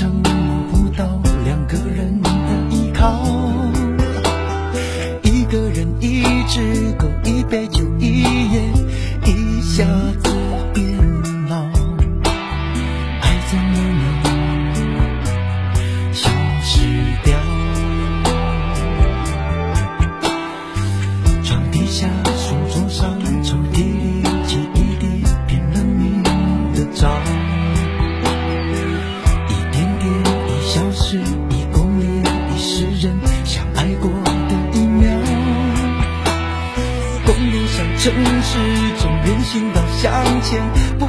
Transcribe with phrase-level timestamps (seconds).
[0.00, 0.49] 成摸
[37.30, 38.12] 公路上、城
[38.42, 38.58] 市
[38.98, 40.10] 中，人行道向
[40.42, 40.60] 前
[40.98, 41.06] 不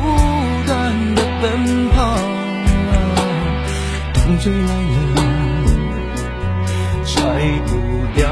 [0.68, 2.16] 断的奔跑。
[4.14, 4.72] 风追来
[5.16, 5.20] 了，
[7.04, 7.24] 甩
[7.66, 7.72] 不
[8.14, 8.30] 掉。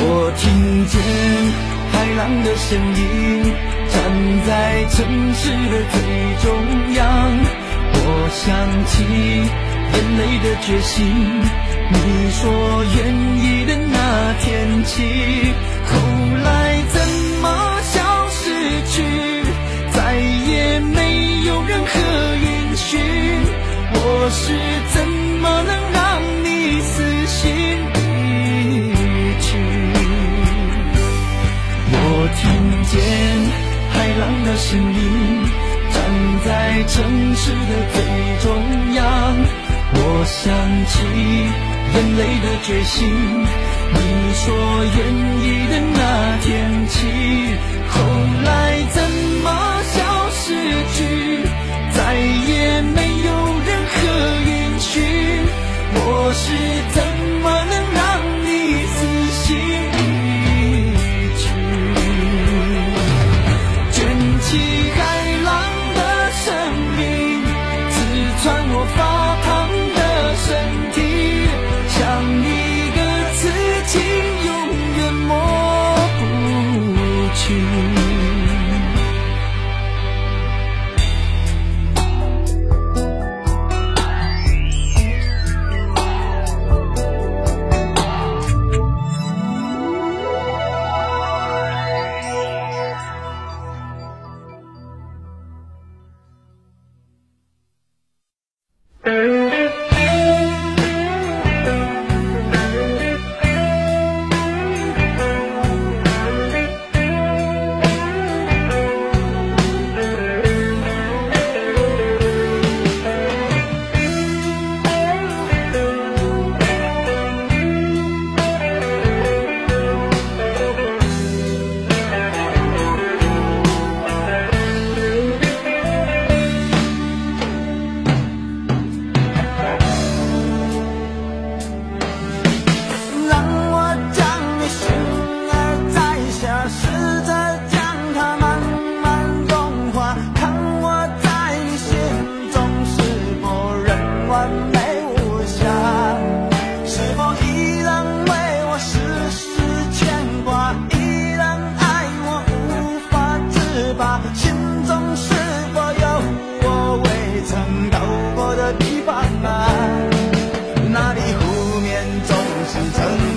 [0.00, 0.02] 我
[0.36, 1.00] 听见
[1.92, 2.98] 海浪的声音，
[3.88, 3.94] 站
[4.48, 4.96] 在城
[5.32, 5.96] 市的最
[6.42, 6.44] 中
[6.94, 6.98] 央。
[7.94, 8.44] 我想
[8.86, 8.94] 起
[9.94, 10.96] 眼泪的决心，
[11.88, 11.96] 你
[12.32, 12.42] 说
[12.96, 12.98] 愿
[13.38, 13.70] 意的
[14.10, 15.02] 那天起，
[15.84, 15.92] 后
[16.42, 16.48] 来
[16.88, 16.96] 怎
[17.42, 17.46] 么
[17.82, 18.40] 消失
[18.90, 18.96] 去，
[19.92, 21.92] 再也没有任何
[22.40, 22.98] 音讯。
[23.92, 23.96] 我
[24.30, 24.40] 是
[24.94, 25.06] 怎
[25.42, 26.00] 么能让
[26.42, 27.44] 你死心
[27.92, 27.96] 离
[29.42, 29.46] 去？
[31.92, 31.96] 我
[32.40, 32.42] 听
[32.88, 32.96] 见
[33.92, 34.98] 海浪的声音，
[35.92, 35.96] 站
[36.46, 36.48] 在
[36.84, 36.96] 城
[37.36, 37.96] 市的最
[38.40, 38.46] 中
[38.94, 39.04] 央。
[40.00, 40.40] 我想
[40.86, 40.96] 起
[41.94, 42.96] 眼泪的决心，
[43.92, 43.98] 你
[44.34, 44.44] 说
[44.96, 44.98] 愿
[45.42, 46.00] 意的那
[46.42, 46.46] 天
[46.88, 46.96] 起，
[47.88, 47.94] 后
[48.44, 48.48] 来
[48.90, 48.96] 怎
[49.42, 49.46] 么
[49.94, 49.96] 消
[50.30, 50.44] 失
[50.94, 50.96] 去，
[51.92, 53.28] 再也没有
[53.66, 53.96] 任何
[54.46, 54.92] 音讯。
[55.94, 56.44] 我是
[56.94, 56.98] 怎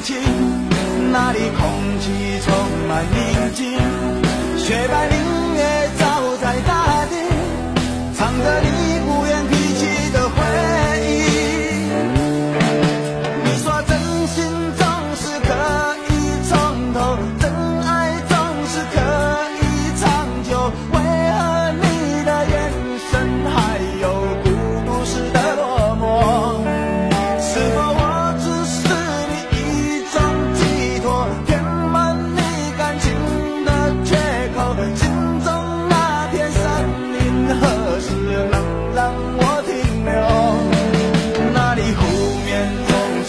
[0.03, 0.17] 是澄清，
[1.11, 2.53] 那里空气充
[2.87, 3.77] 满宁静，
[4.57, 5.50] 雪白明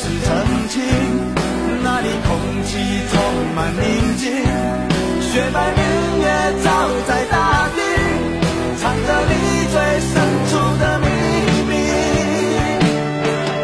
[0.03, 0.35] 是曾
[0.69, 0.83] 经，
[1.85, 2.35] 那里空
[2.67, 2.71] 气
[3.13, 3.15] 充
[3.55, 4.35] 满宁静，
[5.23, 5.81] 雪白明
[6.19, 6.27] 月
[6.65, 6.67] 照
[7.07, 7.79] 在大地，
[8.83, 9.33] 藏着你
[9.71, 9.79] 最
[10.11, 10.13] 深
[10.51, 11.07] 处的秘
[11.71, 11.73] 密。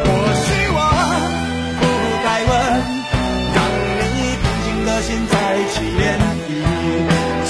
[0.04, 0.06] 或
[0.44, 0.78] 许我
[1.80, 1.82] 不
[2.22, 2.50] 该问，
[3.52, 3.58] 让
[4.14, 5.34] 你平静的心再
[5.74, 6.00] 起涟
[6.46, 6.48] 漪。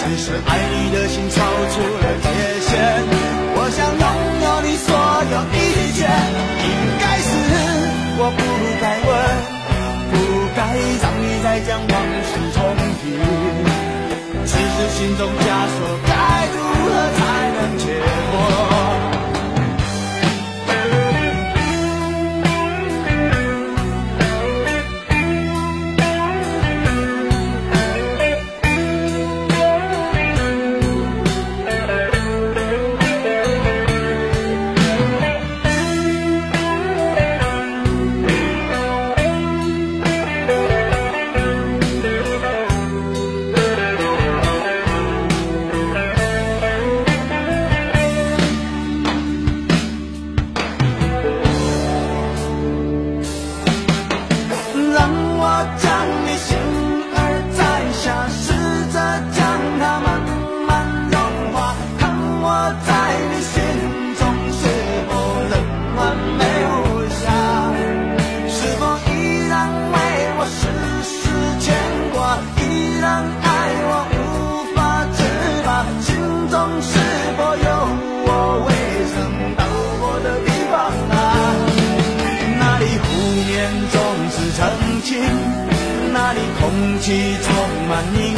[0.00, 2.26] 只是爱你的心超出了界
[2.64, 2.72] 限，
[3.52, 4.04] 我想拥
[4.40, 4.88] 有你所
[5.28, 6.08] 有一切。
[6.64, 6.66] 应
[6.98, 7.28] 该是
[8.28, 8.42] 我不
[8.78, 9.10] 该问，
[10.12, 10.14] 不
[10.54, 10.60] 该
[11.00, 11.92] 让你再将往
[12.28, 12.56] 事重
[13.00, 13.02] 提。
[14.44, 15.40] 只是心中枷
[15.72, 15.78] 锁
[87.08, 88.37] 空气充